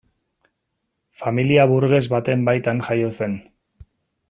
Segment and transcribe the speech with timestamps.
[1.23, 3.39] Familia burges baten baitan jaio zen.